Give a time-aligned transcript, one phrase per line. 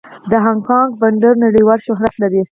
[0.29, 2.41] د هانګ کانګ بندر نړیوال شهرت لري.